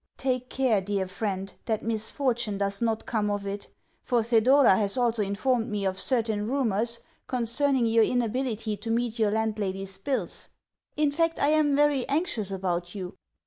[0.17, 3.67] Take care, dear friend, that misfortune does not come of it,
[4.01, 9.29] for Thedora has also informed me of certain rumours concerning your inability to meet your
[9.29, 10.49] landlady's bills.
[10.97, 13.13] In fact, I am very anxious about you.